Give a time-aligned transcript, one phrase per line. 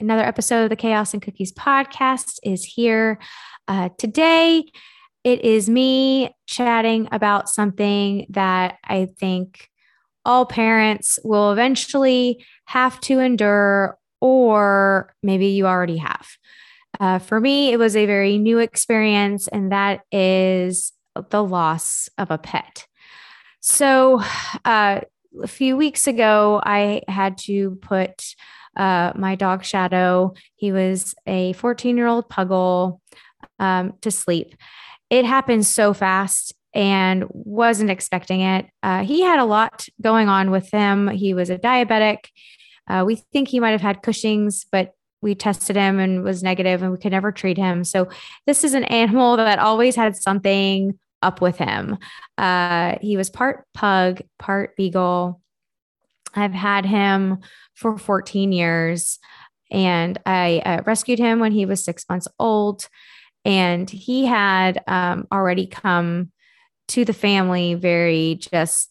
[0.00, 3.18] Another episode of the Chaos and Cookies podcast is here.
[3.66, 4.64] Uh, today,
[5.24, 9.68] it is me chatting about something that I think
[10.24, 16.28] all parents will eventually have to endure, or maybe you already have.
[17.00, 20.92] Uh, for me, it was a very new experience, and that is
[21.30, 22.86] the loss of a pet.
[23.58, 24.22] So,
[24.64, 25.00] uh,
[25.42, 28.36] a few weeks ago, I had to put
[28.78, 33.00] uh, my dog Shadow, he was a 14 year old puggle,
[33.58, 34.54] um, to sleep.
[35.10, 38.66] It happened so fast and wasn't expecting it.
[38.82, 41.08] Uh, he had a lot going on with him.
[41.08, 42.26] He was a diabetic.
[42.86, 46.82] Uh, we think he might have had Cushing's, but we tested him and was negative
[46.82, 47.84] and we could never treat him.
[47.84, 48.08] So
[48.46, 51.98] this is an animal that always had something up with him.
[52.36, 55.40] Uh, he was part pug, part beagle.
[56.38, 57.38] I've had him
[57.74, 59.18] for 14 years
[59.70, 62.88] and I uh, rescued him when he was six months old.
[63.44, 66.32] And he had um, already come
[66.88, 68.90] to the family very just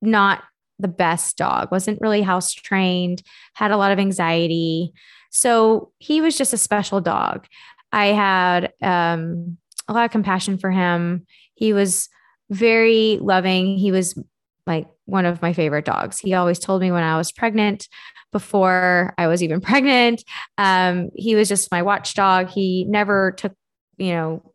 [0.00, 0.42] not
[0.78, 3.22] the best dog, wasn't really house trained,
[3.54, 4.92] had a lot of anxiety.
[5.30, 7.46] So he was just a special dog.
[7.92, 11.24] I had um, a lot of compassion for him.
[11.54, 12.08] He was
[12.50, 13.78] very loving.
[13.78, 14.18] He was
[14.66, 16.18] like one of my favorite dogs.
[16.18, 17.88] He always told me when I was pregnant,
[18.32, 20.24] before I was even pregnant.
[20.58, 22.48] Um, he was just my watchdog.
[22.48, 23.52] He never took,
[23.98, 24.52] you know,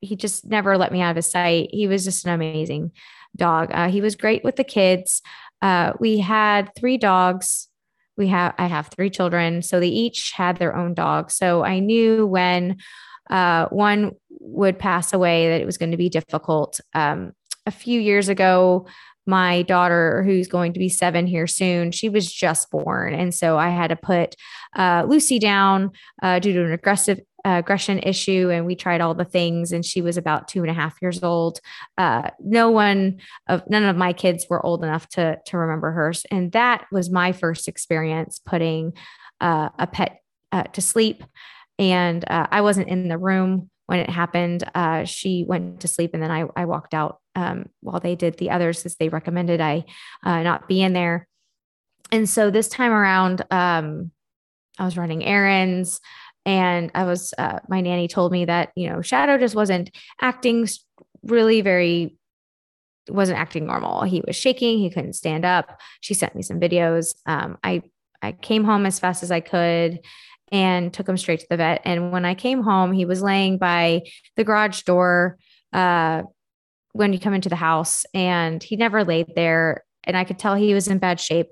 [0.00, 1.68] he just never let me out of his sight.
[1.72, 2.92] He was just an amazing
[3.36, 3.70] dog.
[3.72, 5.20] Uh, he was great with the kids.
[5.60, 7.68] Uh, we had three dogs.
[8.16, 11.32] We have I have three children, so they each had their own dog.
[11.32, 12.76] So I knew when
[13.28, 16.80] uh, one would pass away that it was going to be difficult.
[16.92, 17.32] Um,
[17.66, 18.86] a few years ago,
[19.26, 23.14] my daughter, who's going to be seven here soon, she was just born.
[23.14, 24.36] And so I had to put
[24.76, 25.92] uh, Lucy down
[26.22, 28.50] uh, due to an aggressive uh, aggression issue.
[28.50, 29.72] And we tried all the things.
[29.72, 31.60] And she was about two and a half years old.
[31.98, 36.24] Uh, no one of none of my kids were old enough to, to remember hers.
[36.30, 38.92] And that was my first experience putting
[39.40, 40.20] uh, a pet
[40.52, 41.24] uh, to sleep.
[41.78, 44.64] And I wasn't in the room when it happened.
[45.04, 48.50] she went to sleep and then I, I walked out um, while they did the
[48.50, 49.84] others as they recommended I
[50.22, 51.28] uh, not be in there.
[52.12, 54.10] And so this time around, um,
[54.78, 56.00] I was running errands
[56.46, 59.90] and I was, uh, my nanny told me that, you know, Shadow just wasn't
[60.20, 60.68] acting
[61.22, 62.16] really very,
[63.08, 64.02] wasn't acting normal.
[64.02, 64.78] He was shaking.
[64.78, 65.80] He couldn't stand up.
[66.00, 67.14] She sent me some videos.
[67.26, 67.82] Um, I,
[68.22, 70.00] I came home as fast as I could
[70.54, 71.82] and took him straight to the vet.
[71.84, 74.02] And when I came home, he was laying by
[74.36, 75.36] the garage door,
[75.72, 76.22] uh,
[76.92, 80.54] when you come into the house and he never laid there and I could tell
[80.54, 81.48] he was in bad shape.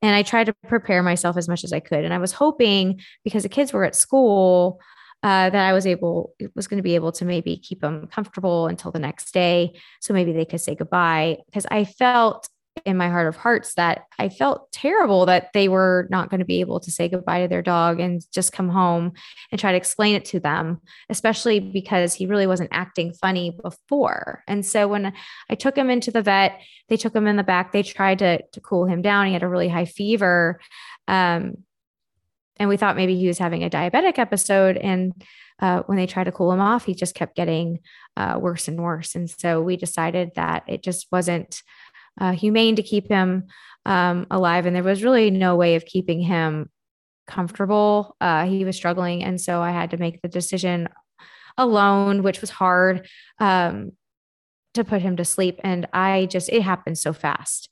[0.00, 2.02] And I tried to prepare myself as much as I could.
[2.02, 4.80] And I was hoping because the kids were at school
[5.22, 8.68] uh, that I was able was going to be able to maybe keep them comfortable
[8.68, 11.38] until the next day, so maybe they could say goodbye.
[11.46, 12.48] Because I felt
[12.84, 16.44] in my heart of hearts that I felt terrible that they were not going to
[16.44, 19.12] be able to say goodbye to their dog and just come home
[19.50, 24.42] and try to explain it to them, especially because he really wasn't acting funny before.
[24.46, 25.12] And so when
[25.50, 28.42] I took him into the vet, they took him in the back, they tried to,
[28.52, 29.26] to cool him down.
[29.26, 30.60] He had a really high fever.
[31.08, 31.56] Um,
[32.58, 34.76] and we thought maybe he was having a diabetic episode.
[34.76, 35.12] And
[35.60, 37.80] uh, when they tried to cool him off, he just kept getting
[38.16, 39.14] uh, worse and worse.
[39.14, 41.62] And so we decided that it just wasn't
[42.20, 43.44] uh, humane to keep him
[43.84, 44.66] um, alive.
[44.66, 46.70] And there was really no way of keeping him
[47.26, 48.16] comfortable.
[48.20, 49.22] Uh, he was struggling.
[49.22, 50.88] And so I had to make the decision
[51.58, 53.08] alone, which was hard
[53.38, 53.92] um,
[54.74, 55.60] to put him to sleep.
[55.64, 57.68] And I just, it happened so fast.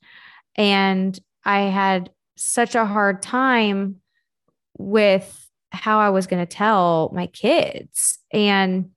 [0.55, 3.97] And I had such a hard time
[4.77, 8.19] with how I was going to tell my kids.
[8.31, 8.91] And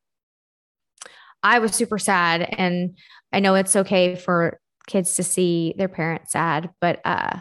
[1.42, 2.42] I was super sad.
[2.56, 2.98] And
[3.32, 7.38] I know it's okay for kids to see their parents sad, but uh,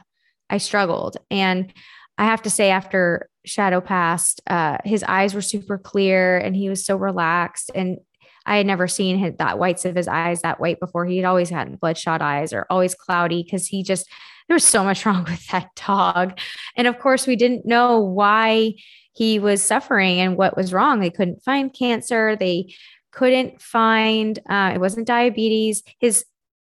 [0.49, 1.17] I struggled.
[1.31, 1.73] And
[2.17, 6.69] I have to say, after Shadow passed, uh, his eyes were super clear and he
[6.69, 7.71] was so relaxed.
[7.73, 7.97] And
[8.45, 11.05] I had never seen his, that whites of his eyes that white before.
[11.05, 14.09] He had always had bloodshot eyes or always cloudy because he just,
[14.47, 16.39] there was so much wrong with that dog.
[16.75, 18.73] And of course, we didn't know why
[19.13, 20.99] he was suffering and what was wrong.
[20.99, 22.35] They couldn't find cancer.
[22.35, 22.73] They
[23.11, 25.83] couldn't find, uh, it wasn't diabetes.
[25.99, 26.23] His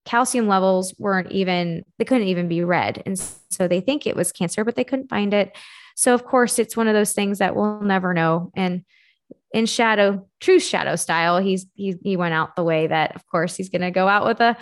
[0.06, 3.04] calcium levels weren't even, they couldn't even be read.
[3.06, 3.20] And
[3.50, 5.56] so they think it was cancer, but they couldn't find it.
[5.96, 8.52] So, of course, it's one of those things that we'll never know.
[8.56, 8.86] And
[9.54, 13.56] in shadow, true shadow style, he's he he went out the way that, of course,
[13.56, 14.56] he's going to go out with a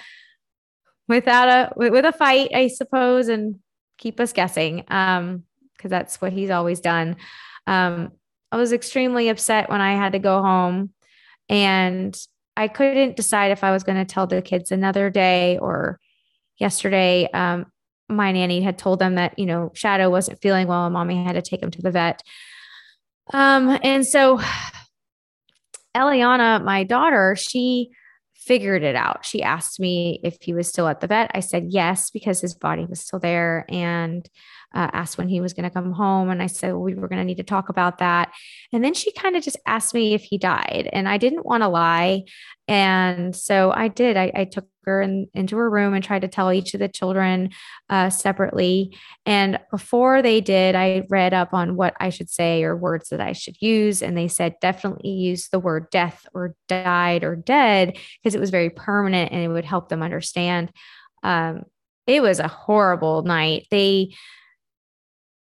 [1.08, 3.60] without a with a fight, I suppose, and
[3.98, 4.86] keep us guessing.
[4.88, 5.44] Um,
[5.78, 7.18] because that's what he's always done.
[7.68, 8.12] Um,
[8.52, 10.92] I was extremely upset when I had to go home
[11.50, 12.18] and
[12.58, 16.00] I couldn't decide if I was going to tell the kids another day or
[16.58, 17.30] yesterday.
[17.32, 17.68] Um,
[18.10, 21.34] my nanny had told them that, you know, Shadow wasn't feeling well and mommy had
[21.34, 22.24] to take him to the vet.
[23.32, 24.42] Um, and so
[25.96, 27.92] Eliana, my daughter, she
[28.48, 29.26] figured it out.
[29.26, 31.32] She asked me if he was still at the vet.
[31.34, 33.66] I said yes, because his body was still there.
[33.70, 34.28] And
[34.74, 36.30] uh, asked when he was going to come home.
[36.30, 38.34] And I said, well, we were going to need to talk about that.
[38.72, 40.90] And then she kind of just asked me if he died.
[40.92, 42.24] And I didn't want to lie.
[42.68, 44.18] And so I did.
[44.18, 46.90] I, I took her in, into her room and tried to tell each of the
[46.90, 47.52] children
[47.90, 48.98] uh, separately.
[49.26, 53.22] And before they did, I read up on what I should say or words that
[53.22, 54.02] I should use.
[54.02, 58.50] And they said definitely use the word death or died or dead because it was
[58.50, 60.72] very permanent and it would help them understand.
[61.24, 61.64] Um,
[62.06, 63.68] it was a horrible night.
[63.72, 64.14] They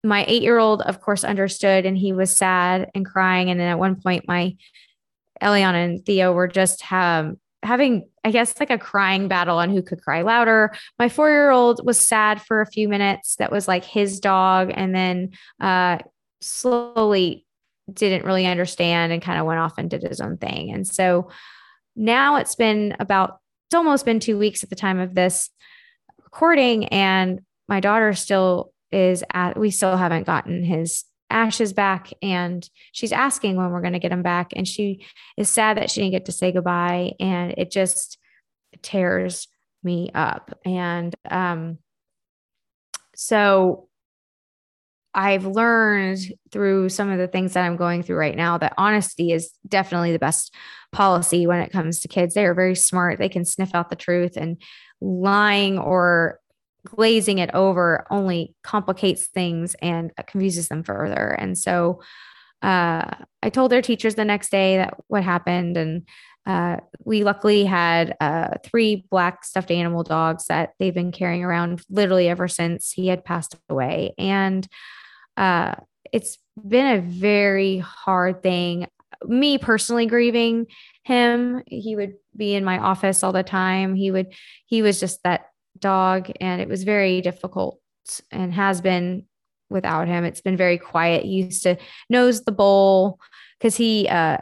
[0.04, 3.50] my eight year old, of course, understood and he was sad and crying.
[3.50, 4.56] And then at one point, my
[5.42, 9.82] Eliana and Theo were just um, having, I guess, like a crying battle on who
[9.82, 10.72] could cry louder.
[10.98, 13.36] My four year old was sad for a few minutes.
[13.36, 14.72] That was like his dog.
[14.74, 15.30] And then
[15.60, 15.98] uh,
[16.40, 17.46] slowly
[17.92, 20.72] didn't really understand and kind of went off and did his own thing.
[20.72, 21.30] And so
[21.94, 25.50] now it's been about, it's almost been two weeks at the time of this
[26.24, 26.86] recording.
[26.86, 33.12] And my daughter still is at, we still haven't gotten his ashes back and she's
[33.12, 35.04] asking when we're going to get him back and she
[35.36, 38.18] is sad that she didn't get to say goodbye and it just
[38.82, 39.48] tears
[39.82, 41.78] me up and um
[43.14, 43.88] so
[45.14, 46.20] I've learned
[46.50, 50.12] through some of the things that I'm going through right now that honesty is definitely
[50.12, 50.54] the best
[50.90, 52.34] policy when it comes to kids.
[52.34, 53.18] They are very smart.
[53.18, 54.62] They can sniff out the truth and
[55.02, 56.38] lying or
[56.86, 61.36] glazing it over only complicates things and confuses them further.
[61.38, 62.02] And so
[62.62, 63.10] uh,
[63.42, 65.76] I told their teachers the next day that what happened.
[65.76, 66.08] And
[66.46, 71.82] uh, we luckily had uh, three black stuffed animal dogs that they've been carrying around
[71.88, 74.14] literally ever since he had passed away.
[74.18, 74.66] And
[75.36, 75.74] uh,
[76.12, 78.86] it's been a very hard thing.
[79.24, 80.66] Me personally grieving
[81.04, 83.94] him, he would be in my office all the time.
[83.94, 84.32] He would,
[84.66, 85.46] he was just that
[85.82, 87.78] dog and it was very difficult
[88.30, 89.26] and has been
[89.68, 90.24] without him.
[90.24, 91.24] It's been very quiet.
[91.24, 91.76] He used to
[92.08, 93.18] nose the bowl
[93.58, 94.38] because he uh,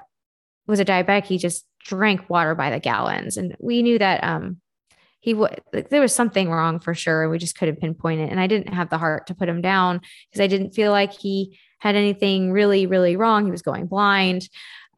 [0.67, 1.25] was a diabetic.
[1.25, 4.61] He just drank water by the gallons, and we knew that um,
[5.21, 5.61] he would.
[5.73, 7.23] Like, there was something wrong for sure.
[7.23, 9.63] And we just couldn't pinpoint it, and I didn't have the heart to put him
[9.63, 10.01] down
[10.31, 13.47] because I didn't feel like he had anything really, really wrong.
[13.47, 14.49] He was going blind.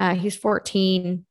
[0.01, 1.25] Uh, he was 14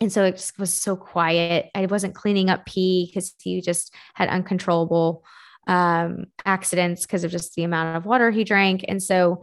[0.00, 1.70] and so it just was so quiet.
[1.74, 5.24] I wasn't cleaning up pee because he just had uncontrollable
[5.66, 8.84] um, accidents because of just the amount of water he drank.
[8.86, 9.42] And so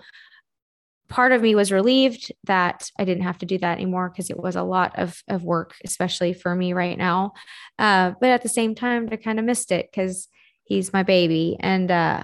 [1.08, 4.40] part of me was relieved that I didn't have to do that anymore because it
[4.40, 7.34] was a lot of, of work, especially for me right now.
[7.78, 10.28] Uh, but at the same time, I kind of missed it because
[10.64, 11.58] he's my baby.
[11.60, 12.24] And uh,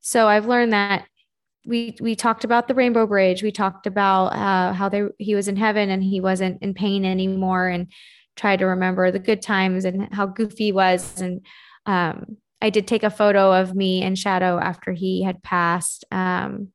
[0.00, 1.06] so I've learned that
[1.64, 3.42] we we talked about the rainbow bridge.
[3.42, 7.04] We talked about uh, how they he was in heaven and he wasn't in pain
[7.04, 7.88] anymore and
[8.36, 11.20] tried to remember the good times and how goofy he was.
[11.20, 11.44] And
[11.86, 16.68] um, i did take a photo of me and shadow after he had passed um,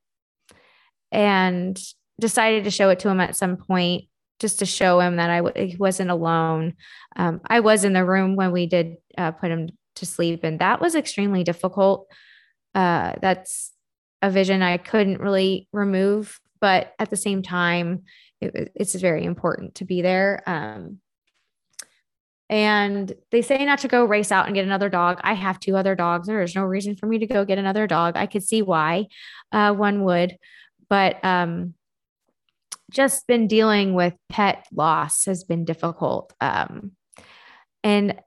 [1.12, 1.82] and
[2.20, 4.06] decided to show it to him at some point
[4.40, 6.76] just to show him that I w- he wasn't alone.
[7.16, 10.60] Um, i was in the room when we did uh, put him to sleep and
[10.60, 12.08] that was extremely difficult.
[12.76, 13.72] Uh, that's
[14.22, 18.04] a vision I couldn't really remove, but at the same time,
[18.42, 20.42] it, it's very important to be there.
[20.46, 21.00] Um,
[22.50, 25.20] and they say not to go race out and get another dog.
[25.22, 26.28] I have two other dogs.
[26.28, 28.16] There is no reason for me to go get another dog.
[28.16, 29.08] I could see why
[29.52, 30.38] uh, one would,
[30.90, 31.74] but um,
[32.90, 36.34] just been dealing with pet loss has been difficult.
[36.40, 36.92] Um,
[37.84, 38.20] and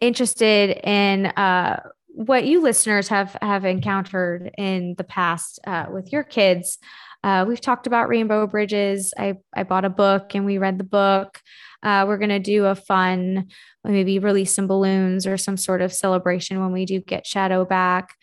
[0.00, 1.80] interested in uh,
[2.14, 6.78] what you listeners have have encountered in the past uh, with your kids.
[7.22, 9.12] Uh, we've talked about rainbow bridges.
[9.18, 11.40] I I bought a book and we read the book.
[11.82, 13.48] Uh, we're gonna do a fun,
[13.84, 18.14] maybe release some balloons or some sort of celebration when we do get Shadow back,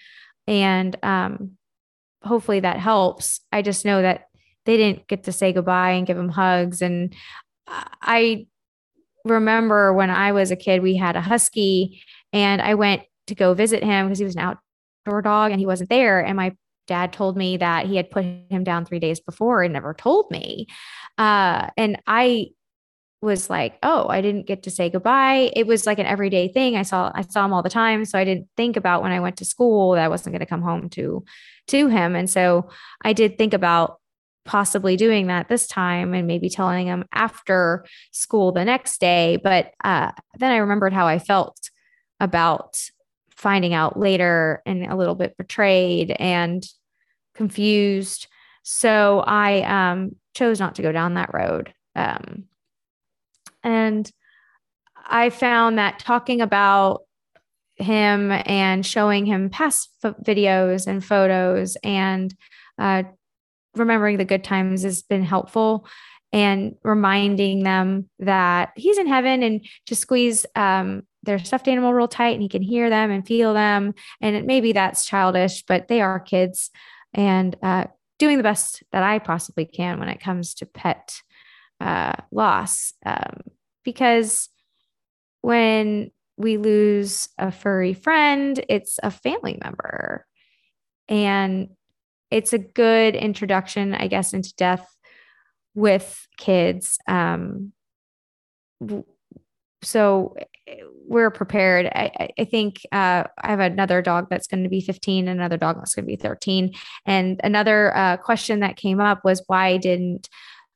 [0.47, 1.57] and um,
[2.23, 3.39] hopefully that helps.
[3.51, 4.25] I just know that
[4.65, 6.81] they didn't get to say goodbye and give them hugs.
[6.81, 7.15] And
[7.67, 8.47] I
[9.25, 12.03] remember when I was a kid, we had a husky
[12.33, 14.57] and I went to go visit him because he was an
[15.05, 16.19] outdoor dog and he wasn't there.
[16.23, 16.55] And my
[16.87, 20.31] dad told me that he had put him down three days before and never told
[20.31, 20.67] me.
[21.17, 22.47] Uh, and I
[23.21, 25.51] was like, oh, I didn't get to say goodbye.
[25.55, 26.75] It was like an everyday thing.
[26.75, 29.19] I saw I saw him all the time, so I didn't think about when I
[29.19, 31.23] went to school that I wasn't going to come home to
[31.67, 32.15] to him.
[32.15, 32.69] And so
[33.03, 33.99] I did think about
[34.45, 39.37] possibly doing that this time and maybe telling him after school the next day.
[39.43, 41.69] But uh, then I remembered how I felt
[42.19, 42.77] about
[43.37, 46.65] finding out later and a little bit betrayed and
[47.35, 48.27] confused.
[48.63, 51.73] So I um, chose not to go down that road.
[51.95, 52.45] Um,
[53.63, 54.11] and
[55.05, 57.03] I found that talking about
[57.75, 62.35] him and showing him past videos and photos and
[62.79, 63.03] uh,
[63.75, 65.87] remembering the good times has been helpful
[66.33, 72.07] and reminding them that he's in heaven and to squeeze um, their stuffed animal real
[72.07, 73.93] tight and he can hear them and feel them.
[74.21, 76.69] And maybe that's childish, but they are kids
[77.13, 77.85] and uh,
[78.19, 81.21] doing the best that I possibly can when it comes to pet
[81.79, 82.93] uh, loss.
[83.05, 83.41] Um,
[83.83, 84.49] because
[85.41, 90.25] when we lose a furry friend, it's a family member.
[91.09, 91.69] And
[92.29, 94.87] it's a good introduction, I guess, into death
[95.73, 96.97] with kids.
[97.07, 97.71] Um,
[99.87, 100.35] so
[101.07, 101.85] we're prepared.
[101.85, 105.55] I, I think uh, I have another dog that's going to be 15, and another
[105.55, 106.73] dog that's going to be 13.
[107.05, 110.27] And another uh, question that came up was why didn't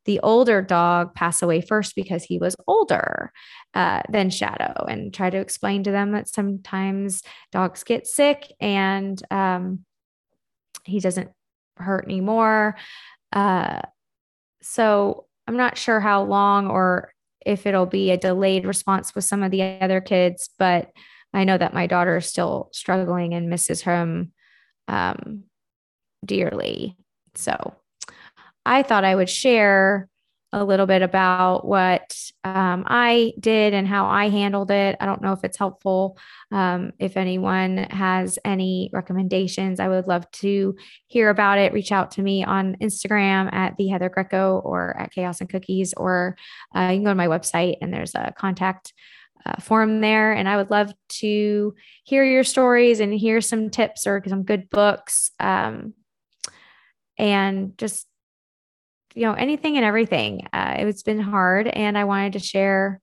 [0.06, 3.34] the older dog pass away first because he was older
[3.74, 9.22] uh, than Shadow, and try to explain to them that sometimes dogs get sick and
[9.30, 9.86] um,
[10.86, 11.32] he doesn't
[11.76, 12.78] hurt anymore.
[13.34, 13.82] Uh,
[14.62, 17.12] so I'm not sure how long or
[17.46, 20.92] if it'll be a delayed response with some of the other kids, but
[21.34, 24.34] I know that my daughter is still struggling and misses him
[24.88, 25.44] um,
[26.26, 26.98] dearly.
[27.36, 27.76] So
[28.66, 30.08] I thought I would share
[30.54, 34.98] a little bit about what um, I did and how I handled it.
[35.00, 36.18] I don't know if it's helpful.
[36.52, 40.76] Um, if anyone has any recommendations, I would love to
[41.08, 41.72] hear about it.
[41.72, 45.94] Reach out to me on Instagram at the Heather Greco or at Chaos and Cookies,
[45.96, 46.36] or
[46.76, 48.94] uh, you can go to my website and there's a contact
[49.46, 50.34] uh, form there.
[50.34, 54.70] And I would love to hear your stories and hear some tips or some good
[54.70, 55.32] books.
[55.40, 55.94] Um,
[57.18, 58.08] and just
[59.16, 60.48] you know anything and everything.
[60.54, 63.00] Uh, it's been hard and i wanted to share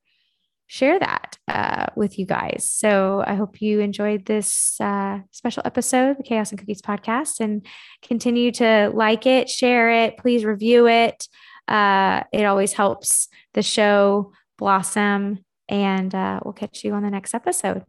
[0.71, 2.71] share that uh, with you guys.
[2.71, 7.41] So i hope you enjoyed this uh, special episode of the chaos and cookies podcast
[7.41, 7.67] and
[8.03, 11.29] continue to like it share it please review it.
[11.67, 17.35] Uh, it always helps the show blossom and uh, we'll catch you on the next
[17.35, 17.85] episode.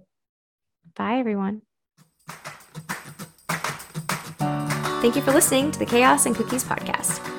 [0.96, 1.62] Bye everyone.
[5.02, 7.39] Thank you for listening to the chaos and cookies podcast